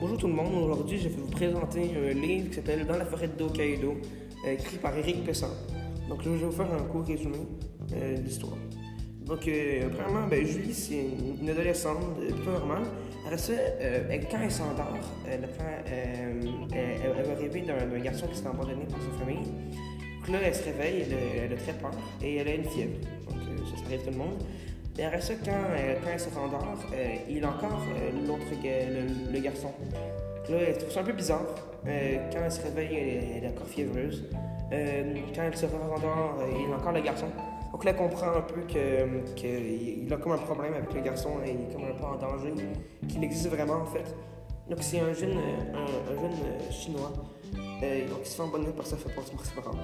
[0.00, 3.04] Bonjour tout le monde, aujourd'hui je vais vous présenter un livre qui s'appelle Dans la
[3.04, 3.94] forêt de Hokkaido,
[4.46, 5.50] euh, écrit par Eric Pessan.
[6.08, 7.38] Donc je vais vous faire un court résumé
[7.92, 8.56] euh, de l'histoire.
[9.24, 11.06] Donc euh, premièrement, ben, Julie c'est
[11.40, 12.82] une, adolescente euh, plutôt normale.
[13.24, 13.52] Après ça,
[14.30, 14.98] quand elle s'endort,
[15.30, 15.48] elle,
[17.26, 19.44] va rêver d'un garçon qui s'est abandonné par sa famille.
[19.46, 21.04] Donc là elle se réveille,
[21.38, 21.92] elle, a- très peur
[22.22, 22.92] et elle a une fièvre.
[23.26, 23.36] Donc
[23.70, 24.42] ça, ça arrive tout le monde.
[24.98, 28.44] Et après ça, quand, euh, elle se rendort, euh, il a encore euh, l'autre,
[29.32, 29.72] le, garçon.
[30.48, 31.42] Là, elle trouve ça un peu bizarre.
[31.86, 34.24] Euh, quand elle se réveille, elle, est- encore fiévreuse.
[34.72, 37.26] Euh, quand elle se rendort, euh, il a encore le garçon.
[37.72, 41.30] Donc là, elle comprend un peu que- qu'il a comme un problème avec le garçon
[41.44, 42.54] et il est comme un peu en danger,
[43.08, 44.14] qu'il existe vraiment en fait.
[44.70, 47.12] Donc c'est un jeune, euh, un, un jeune euh, chinois.
[47.82, 49.04] Euh, donc il se fait abandonner par sa, ses
[49.60, 49.76] parents.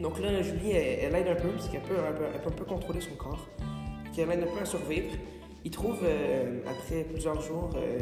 [0.00, 3.14] Donc là, Julie, elle, aide un peu parce qu'elle peut, peut un peu contrôler son
[3.16, 3.46] corps.
[4.14, 5.16] Qu'elle aide un peu à survivre.
[5.64, 7.98] Il trouve, euh, après plusieurs jours, euh,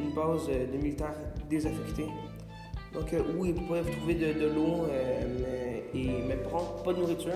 [0.00, 1.14] une base euh, de militaires
[1.50, 2.06] désaffectée.
[2.94, 4.86] Donc, où ils peuvent trouver de, l'eau,
[5.92, 7.32] et, mais pas, pas de nourriture.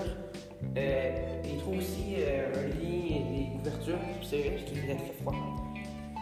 [0.77, 5.13] Euh, il trouve aussi un lit et des couvertures, c'est vrai, parce qu'il faisait très
[5.21, 5.35] froid.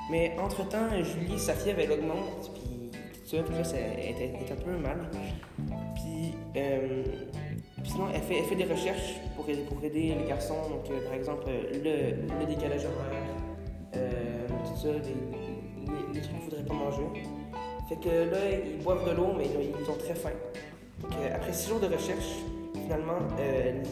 [0.10, 3.62] Mais entre-temps, Julie, sa fièvre, elle augmente, puis tout ça, puis là,
[4.00, 5.08] est, un peu mal.
[5.96, 6.34] Puis,
[7.88, 10.56] sinon, elle fait, elle fait des recherches pour aider, pour aider les garçons.
[10.70, 13.24] Donc, euh, par exemple, euh, le, le décalage horaire,
[13.96, 17.24] euh, tout ça, les, les, trucs qu'il ne faudrait pas manger.
[17.88, 20.32] Fait que là, ils boivent de l'eau, mais là, ils ont très faim.
[21.34, 22.26] Après six jours de recherche,
[22.74, 23.20] finalement,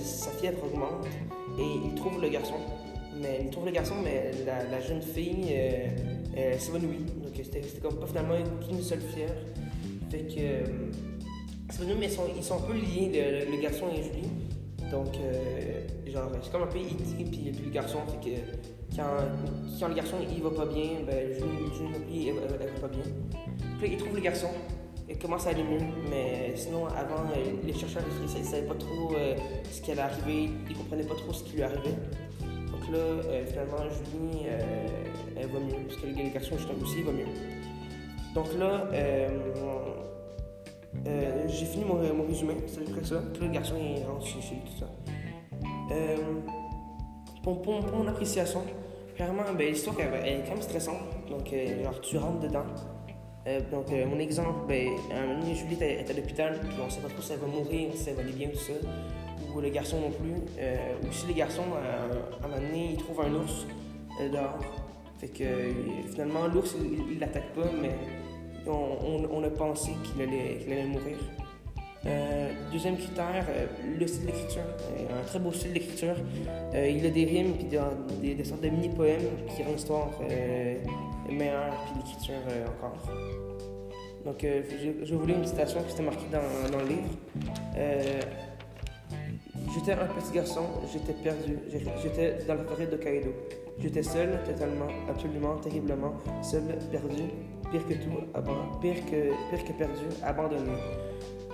[0.01, 1.05] sa fièvre augmente
[1.57, 2.55] et ils trouvent le garçon.
[3.21, 5.55] Mais ils trouvent le garçon, mais la, jeune fille
[6.57, 7.05] s'évanouit.
[7.23, 8.35] Donc, c'était c'était comme pas finalement
[8.67, 9.33] qu'une seule fièvre.
[10.09, 11.14] Fait que.
[11.79, 14.29] Mais ils sont, ils sont un peu liés, le, le garçon et Julie.
[14.91, 17.23] Donc, euh, genre, c'est comme un peu E.T.
[17.23, 17.99] puis, puis le garçon.
[18.07, 18.35] Fait que
[18.95, 23.03] quand, le garçon il va pas bien, ben Julie, Julie va pas bien.
[23.79, 24.47] Puis il trouve le garçon.
[25.07, 29.13] Il commence à aller mieux, mais sinon, avant, euh, les chercheurs ils savaient pas trop
[29.15, 29.35] euh,
[29.69, 31.95] ce qui allait arriver, ils comprenaient pas trop ce qui lui arrivait.
[32.71, 34.45] Donc là, finalement, Julie,
[35.37, 37.25] elle va mieux, parce que le garçon justement aussi, il va mieux.
[38.33, 38.89] Donc là,
[41.07, 43.15] euh, j'ai fini mon, mon résumé, c'est près ça.
[43.15, 44.89] Là, le garçon, il rentre chez, chez lui, tout ça.
[45.91, 46.15] Euh,
[47.43, 48.61] pour, pour- pour mon appréciation,
[49.15, 50.97] clairement, ben, l'histoire, elle, est quand même stressante.
[51.29, 52.65] Donc, euh, tu rentres dedans.
[53.47, 57.01] Euh, donc, mon exemple, ben, un moment Julie est, est à l'hôpital, puis on sait
[57.01, 58.73] pas trop si elle va mourir, si elle va aller bien, tout ça.
[59.55, 60.33] Ou le garçon non plus.
[60.33, 63.67] Ou si les garçons, à, un moment donné, ils trouvent un ours
[64.31, 64.59] dehors.
[65.19, 65.45] Fait que
[66.11, 66.75] finalement, l'ours,
[67.09, 67.91] il l'attaque pas, mais
[68.67, 71.17] on, a pensé qu'il allait, mourir.
[72.05, 73.65] Euh, deuxième critère, euh,
[73.97, 74.61] le style d'écriture.
[74.99, 76.15] Euh, un très beau style d'écriture.
[76.73, 79.21] Il a des rimes puis des, sortes de mini-poèmes
[79.55, 80.09] qui rendent l'histoire
[81.29, 82.35] meilleure puis l'écriture
[82.77, 83.11] encore.
[84.23, 84.45] Donc,
[85.03, 87.09] je, voulais une citation qui était marquée dans, le livre.
[89.73, 90.61] J'étais un petit garçon,
[90.91, 91.57] j'étais perdu,
[92.01, 93.33] j'étais dans la forêt de Kaido.
[93.79, 97.23] J'étais seul, totalement, absolument, terriblement, seul, perdu,
[97.77, 100.71] pire que tout, pire que, pire que perdu, abandonné.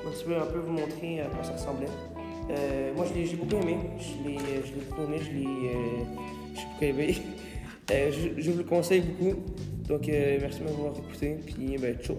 [0.04, 1.88] Donc, je peux un peu vous montrer à quoi ça ressemblait.
[2.50, 3.78] Euh, moi, je l'ai j'ai beaucoup aimé.
[4.00, 5.18] Je l'ai je l'ai beaucoup aimé.
[5.22, 6.04] Je l'ai euh,
[6.56, 7.18] j'ai beaucoup aimé.
[7.92, 9.36] Euh, je, je vous le conseille beaucoup.
[9.88, 11.38] Donc, euh, merci de m'avoir écouté.
[11.46, 12.18] Puis, ben, ciao.